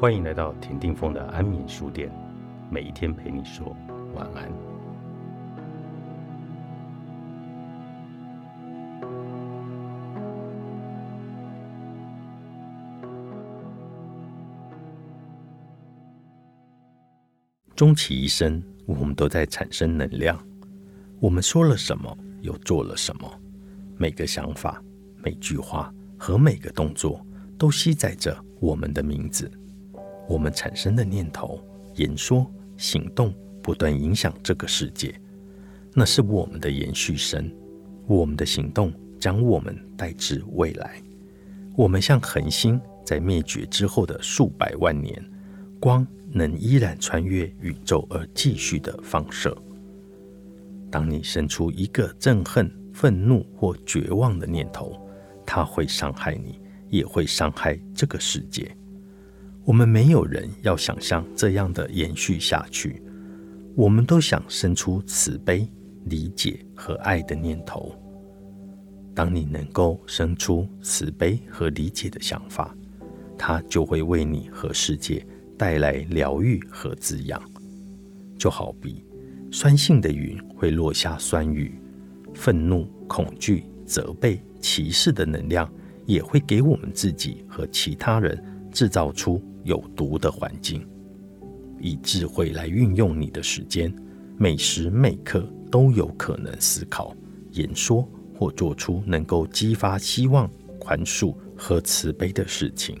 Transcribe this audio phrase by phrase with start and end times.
[0.00, 2.10] 欢迎来到田定峰的安眠书店，
[2.70, 3.76] 每一天陪你说
[4.14, 4.50] 晚安。
[17.76, 20.42] 终其一生，我们都在产生能量。
[21.20, 23.30] 我们说了什么，又做了什么？
[23.98, 24.82] 每个想法、
[25.22, 27.22] 每句话和每个动作，
[27.58, 29.59] 都记载着我们的名字。
[30.30, 31.60] 我们产生的念头、
[31.96, 35.12] 言说、行动，不断影响这个世界。
[35.92, 37.52] 那是我们的延续生。
[38.06, 41.02] 我们的行动将我们带至未来。
[41.76, 45.20] 我们像恒星，在灭绝之后的数百万年，
[45.80, 46.06] 光。
[46.32, 49.52] 能依然穿越宇宙而继续的放射。
[50.88, 54.96] 当你生出一个憎恨、愤怒或绝望的念头，
[55.44, 58.72] 它会伤害你，也会伤害这个世界。
[59.64, 63.02] 我们没有人要想象这样的延续下去。
[63.76, 65.66] 我们都想生出慈悲、
[66.04, 67.94] 理解和爱的念头。
[69.14, 72.74] 当你能够生出慈悲和理解的想法，
[73.38, 75.24] 它就会为你和世界。
[75.58, 77.38] 带来疗愈和滋养，
[78.38, 79.04] 就好比
[79.52, 81.78] 酸性的云会落下酸雨，
[82.32, 85.70] 愤怒、恐惧、责备、歧视的能量
[86.06, 90.86] 也会给我们自己和其他人制造出有毒的环境。
[91.78, 93.94] 以智慧来运用你的时间，
[94.36, 97.16] 每时每刻都有可能思考、
[97.52, 102.98] 言说或做出能够激发希望、宽恕和慈悲的事情。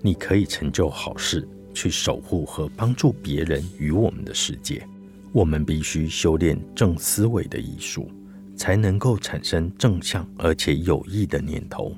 [0.00, 1.46] 你可以成就好事。
[1.76, 4.82] 去守护和帮助别人与我们的世界，
[5.30, 8.10] 我们必须修炼正思维的艺术，
[8.56, 11.94] 才能够产生正向而且有益的念头。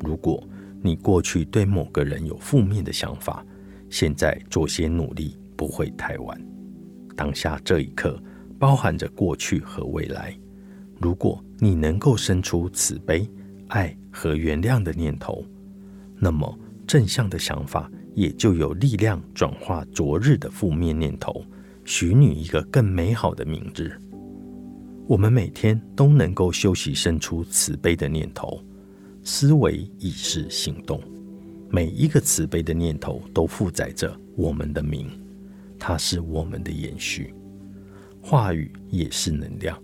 [0.00, 0.42] 如果
[0.82, 3.42] 你过去对某个人有负面的想法，
[3.88, 6.38] 现在做些努力不会太晚。
[7.16, 8.20] 当下这一刻
[8.58, 10.36] 包含着过去和未来。
[11.00, 13.26] 如果你能够生出慈悲、
[13.68, 15.44] 爱和原谅的念头，
[16.18, 17.90] 那么正向的想法。
[18.14, 21.42] 也就有力量转化昨日的负面念头，
[21.82, 23.90] 许你一个更美好的明日。
[25.06, 28.62] 我们每天都能够休息，生出慈悲的念头，
[29.24, 31.00] 思维、意识、行动。
[31.70, 35.10] 每一个慈悲的念头都负载着我们的名，
[35.78, 37.32] 它是我们的延续。
[38.20, 39.76] 话语也是能量，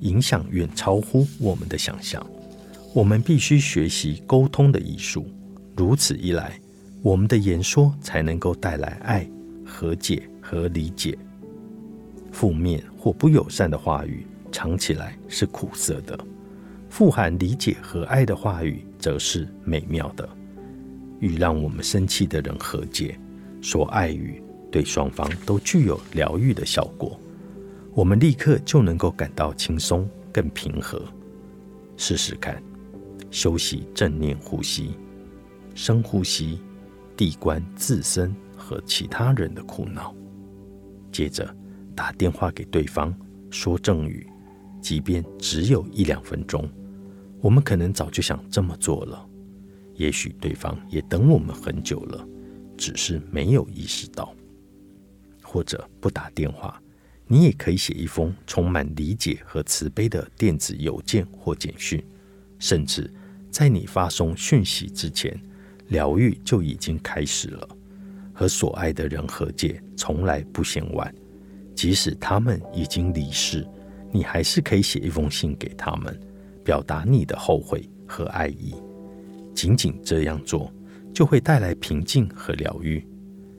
[0.00, 2.24] 影响远超乎我们的想象。
[2.92, 5.24] 我们必须学习沟通的艺术，
[5.76, 6.58] 如此一来。
[7.02, 9.26] 我们的言说才能够带来爱、
[9.64, 11.16] 和解和理解。
[12.32, 16.14] 负面或不友善的话语，尝起来是苦涩的；
[16.90, 20.28] 富含理解和爱的话语，则是美妙的。
[21.20, 23.18] 与让我们生气的人和解，
[23.62, 27.18] 说爱语，对双方都具有疗愈的效果。
[27.94, 31.02] 我们立刻就能够感到轻松、更平和。
[31.96, 32.60] 试试看，
[33.30, 34.90] 休息正念呼吸，
[35.74, 36.60] 深呼吸。
[37.16, 40.14] 闭关自身和其他人的苦恼，
[41.12, 41.54] 接着
[41.94, 43.14] 打电话给对方
[43.50, 44.26] 说正语，
[44.80, 46.66] 即便只有一两分钟，
[47.40, 49.26] 我们可能早就想这么做了。
[49.94, 52.26] 也许对方也等我们很久了，
[52.76, 54.34] 只是没有意识到。
[55.42, 56.80] 或者不打电话，
[57.26, 62.02] 你也可以写一封充满理解和慈悲的电子邮件或简讯，
[62.58, 63.12] 甚至
[63.50, 65.38] 在你发送讯息之前。
[65.88, 67.68] 疗愈就已经开始了，
[68.32, 71.12] 和所爱的人和解从来不嫌晚，
[71.74, 73.66] 即使他们已经离世，
[74.12, 76.16] 你还是可以写一封信给他们，
[76.70, 78.72] 表达你的后悔和爱意。
[79.52, 80.72] 仅仅这样做，
[81.12, 83.04] 就会带来平静和疗愈。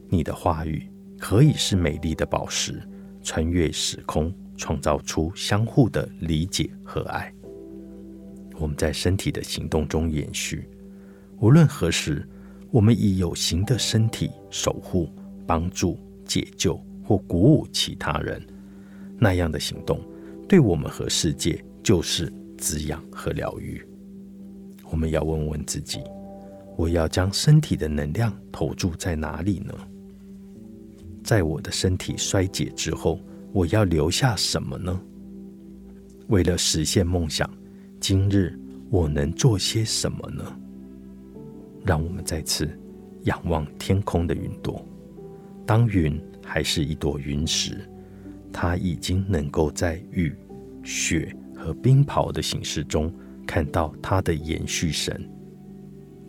[0.07, 0.89] 你的话语
[1.19, 2.81] 可以是美丽的宝石，
[3.21, 7.29] 穿越时空，创造出相互的理解和爱。
[8.57, 10.69] 我们在身体的行动中延续。
[11.41, 12.25] 无论何时，
[12.69, 15.09] 我们以有形的身体守护、
[15.45, 18.41] 帮助、解救或鼓舞其他人，
[19.19, 19.99] 那样的行动
[20.47, 22.31] 对我们和世界就是
[22.61, 23.83] 滋养和疗愈。
[24.91, 25.99] 我们要问问自己：
[26.77, 29.73] 我要将身体的能量投注在哪里呢？
[31.23, 33.19] 在我的身体衰竭之后，
[33.51, 35.01] 我要留下什么呢？
[36.27, 37.49] 为了实现梦想，
[37.99, 38.57] 今日
[38.89, 40.43] 我能做些什么呢？
[41.83, 42.69] 让我们再次
[43.23, 44.85] 仰望天空的云朵。
[45.65, 47.89] 当云还是一朵云时，
[48.53, 50.35] 它已经能够在雨、
[50.83, 53.13] 雪和冰雹的形式中
[53.45, 55.29] 看到它的延续神。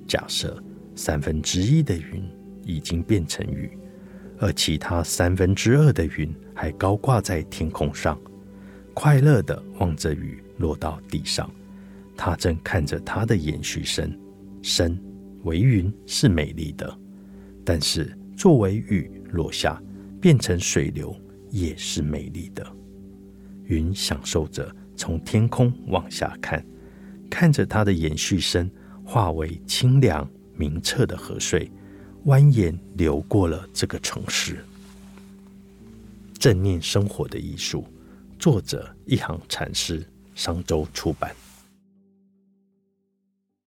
[0.07, 0.63] 假设
[0.95, 2.23] 三分之一的云
[2.63, 3.79] 已经变成雨，
[4.39, 8.21] 而其他三分之二的云还高挂在天空上，
[8.93, 11.51] 快乐地望着雨落到地上。
[12.15, 14.17] 他正看着他的延续神。
[14.61, 14.97] 神
[15.45, 16.99] 为云是美丽的，
[17.65, 19.83] 但是作为雨落下，
[20.21, 21.17] 变成水流
[21.51, 22.65] 也是美丽的。
[23.65, 26.65] 云享受着从天空往下看，
[27.29, 28.71] 看着它的延续声
[29.05, 31.69] 化为清凉明澈的河水，
[32.27, 34.65] 蜿蜒流过了这个城市。
[36.39, 37.85] 正念生活的艺术，
[38.39, 40.07] 作者一行禅师，
[40.37, 41.35] 商周出版。